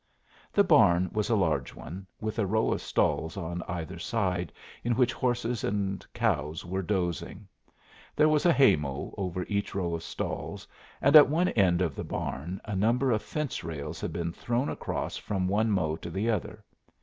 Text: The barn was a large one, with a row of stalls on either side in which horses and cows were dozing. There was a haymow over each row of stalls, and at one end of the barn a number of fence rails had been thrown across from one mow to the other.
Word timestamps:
The 0.51 0.63
barn 0.63 1.11
was 1.13 1.29
a 1.29 1.35
large 1.35 1.75
one, 1.75 2.07
with 2.19 2.39
a 2.39 2.45
row 2.47 2.71
of 2.71 2.81
stalls 2.81 3.37
on 3.37 3.61
either 3.67 3.99
side 3.99 4.51
in 4.83 4.95
which 4.95 5.13
horses 5.13 5.63
and 5.63 6.03
cows 6.11 6.65
were 6.65 6.81
dozing. 6.81 7.47
There 8.15 8.27
was 8.27 8.43
a 8.47 8.51
haymow 8.51 9.13
over 9.15 9.43
each 9.47 9.75
row 9.75 9.93
of 9.93 10.01
stalls, 10.01 10.67
and 11.03 11.15
at 11.15 11.29
one 11.29 11.49
end 11.49 11.83
of 11.83 11.93
the 11.95 12.03
barn 12.03 12.59
a 12.65 12.75
number 12.75 13.11
of 13.11 13.21
fence 13.21 13.63
rails 13.63 14.01
had 14.01 14.11
been 14.11 14.33
thrown 14.33 14.69
across 14.69 15.17
from 15.17 15.47
one 15.47 15.69
mow 15.69 15.95
to 15.97 16.09
the 16.09 16.31
other. 16.31 16.63